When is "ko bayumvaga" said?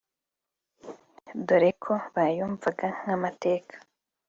1.83-2.87